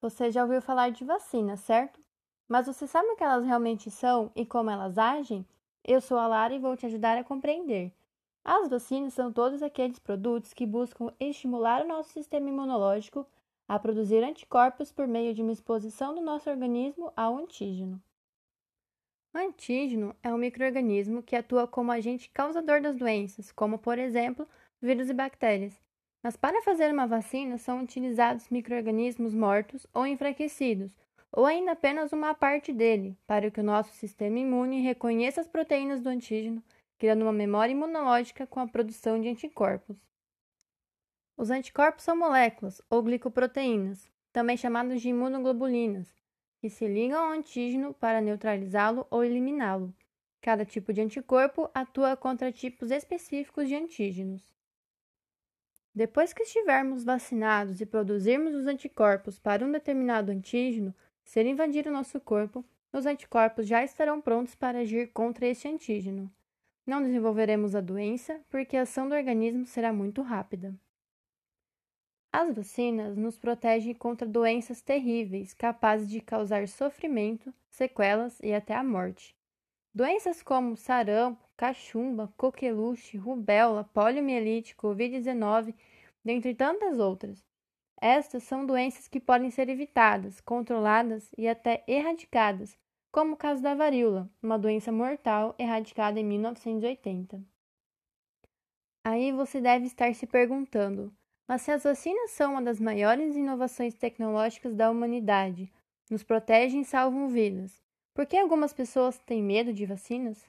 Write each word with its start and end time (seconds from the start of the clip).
Você 0.00 0.30
já 0.30 0.42
ouviu 0.42 0.60
falar 0.60 0.90
de 0.90 1.04
vacina, 1.04 1.56
certo? 1.56 2.00
Mas 2.48 2.66
você 2.66 2.86
sabe 2.86 3.08
o 3.08 3.16
que 3.16 3.24
elas 3.24 3.44
realmente 3.44 3.90
são 3.90 4.30
e 4.36 4.44
como 4.44 4.70
elas 4.70 4.98
agem? 4.98 5.46
Eu 5.82 6.00
sou 6.00 6.18
a 6.18 6.26
Lara 6.26 6.54
e 6.54 6.58
vou 6.58 6.76
te 6.76 6.86
ajudar 6.86 7.16
a 7.16 7.24
compreender. 7.24 7.92
As 8.44 8.68
vacinas 8.68 9.14
são 9.14 9.32
todos 9.32 9.62
aqueles 9.62 9.98
produtos 9.98 10.52
que 10.52 10.66
buscam 10.66 11.12
estimular 11.18 11.82
o 11.82 11.88
nosso 11.88 12.10
sistema 12.10 12.48
imunológico 12.48 13.26
a 13.66 13.78
produzir 13.78 14.22
anticorpos 14.22 14.92
por 14.92 15.08
meio 15.08 15.34
de 15.34 15.42
uma 15.42 15.52
exposição 15.52 16.14
do 16.14 16.20
nosso 16.20 16.48
organismo 16.48 17.12
ao 17.16 17.36
antígeno. 17.36 18.00
Antígeno 19.34 20.14
é 20.22 20.32
um 20.32 20.38
microorganismo 20.38 21.22
que 21.22 21.36
atua 21.36 21.66
como 21.66 21.90
agente 21.90 22.30
causador 22.30 22.80
das 22.80 22.96
doenças, 22.96 23.50
como 23.50 23.78
por 23.78 23.98
exemplo, 23.98 24.48
vírus 24.80 25.10
e 25.10 25.14
bactérias. 25.14 25.85
Mas 26.22 26.36
para 26.36 26.62
fazer 26.62 26.92
uma 26.92 27.06
vacina 27.06 27.58
são 27.58 27.82
utilizados 27.82 28.48
microorganismos 28.48 29.34
mortos 29.34 29.86
ou 29.94 30.06
enfraquecidos, 30.06 30.90
ou 31.30 31.44
ainda 31.44 31.72
apenas 31.72 32.12
uma 32.12 32.34
parte 32.34 32.72
dele, 32.72 33.16
para 33.26 33.50
que 33.50 33.60
o 33.60 33.64
nosso 33.64 33.92
sistema 33.92 34.38
imune 34.38 34.80
reconheça 34.80 35.40
as 35.40 35.46
proteínas 35.46 36.00
do 36.00 36.08
antígeno, 36.08 36.62
criando 36.98 37.22
uma 37.22 37.32
memória 37.32 37.72
imunológica 37.72 38.46
com 38.46 38.60
a 38.60 38.66
produção 38.66 39.20
de 39.20 39.28
anticorpos. 39.28 39.96
Os 41.36 41.50
anticorpos 41.50 42.04
são 42.04 42.16
moléculas 42.16 42.80
ou 42.88 43.02
glicoproteínas, 43.02 44.10
também 44.32 44.56
chamadas 44.56 45.02
de 45.02 45.10
imunoglobulinas, 45.10 46.14
que 46.58 46.70
se 46.70 46.88
ligam 46.88 47.22
ao 47.22 47.32
antígeno 47.32 47.92
para 47.92 48.20
neutralizá-lo 48.20 49.06
ou 49.10 49.22
eliminá-lo. 49.22 49.94
Cada 50.40 50.64
tipo 50.64 50.92
de 50.92 51.02
anticorpo 51.02 51.68
atua 51.74 52.16
contra 52.16 52.50
tipos 52.50 52.90
específicos 52.90 53.68
de 53.68 53.74
antígenos. 53.74 54.54
Depois 55.96 56.34
que 56.34 56.42
estivermos 56.42 57.04
vacinados 57.04 57.80
e 57.80 57.86
produzirmos 57.86 58.54
os 58.54 58.66
anticorpos 58.66 59.38
para 59.38 59.64
um 59.64 59.72
determinado 59.72 60.30
antígeno, 60.30 60.94
se 61.24 61.40
ele 61.40 61.48
invadir 61.48 61.86
o 61.86 61.90
nosso 61.90 62.20
corpo, 62.20 62.62
os 62.92 63.06
anticorpos 63.06 63.66
já 63.66 63.82
estarão 63.82 64.20
prontos 64.20 64.54
para 64.54 64.80
agir 64.80 65.10
contra 65.14 65.46
este 65.46 65.66
antígeno. 65.66 66.30
Não 66.86 67.02
desenvolveremos 67.02 67.74
a 67.74 67.80
doença 67.80 68.38
porque 68.50 68.76
a 68.76 68.82
ação 68.82 69.08
do 69.08 69.14
organismo 69.14 69.64
será 69.64 69.90
muito 69.90 70.20
rápida. 70.20 70.74
As 72.30 72.54
vacinas 72.54 73.16
nos 73.16 73.38
protegem 73.38 73.94
contra 73.94 74.28
doenças 74.28 74.82
terríveis 74.82 75.54
capazes 75.54 76.10
de 76.10 76.20
causar 76.20 76.68
sofrimento, 76.68 77.54
sequelas 77.70 78.38
e 78.40 78.52
até 78.52 78.74
a 78.74 78.84
morte. 78.84 79.34
Doenças 79.94 80.42
como 80.42 80.76
sarampo, 80.76 81.45
cachumba, 81.56 82.32
coqueluche, 82.36 83.16
rubéola, 83.16 83.84
poliomielite, 83.84 84.76
Covid-19, 84.76 85.74
dentre 86.24 86.54
tantas 86.54 86.98
outras. 86.98 87.44
Estas 88.00 88.42
são 88.42 88.66
doenças 88.66 89.08
que 89.08 89.18
podem 89.18 89.50
ser 89.50 89.68
evitadas, 89.68 90.40
controladas 90.40 91.30
e 91.36 91.48
até 91.48 91.82
erradicadas, 91.88 92.76
como 93.10 93.32
o 93.34 93.36
caso 93.36 93.62
da 93.62 93.74
varíola, 93.74 94.28
uma 94.42 94.58
doença 94.58 94.92
mortal 94.92 95.54
erradicada 95.58 96.20
em 96.20 96.24
1980. 96.24 97.42
Aí 99.02 99.32
você 99.32 99.60
deve 99.60 99.86
estar 99.86 100.14
se 100.14 100.26
perguntando: 100.26 101.14
mas 101.48 101.62
se 101.62 101.70
as 101.70 101.84
vacinas 101.84 102.32
são 102.32 102.52
uma 102.52 102.62
das 102.62 102.80
maiores 102.80 103.36
inovações 103.36 103.94
tecnológicas 103.94 104.74
da 104.74 104.90
humanidade, 104.90 105.72
nos 106.10 106.22
protegem 106.22 106.80
e 106.80 106.84
salvam 106.84 107.28
vidas, 107.28 107.80
por 108.12 108.26
que 108.26 108.36
algumas 108.36 108.72
pessoas 108.72 109.18
têm 109.18 109.42
medo 109.42 109.72
de 109.72 109.86
vacinas? 109.86 110.44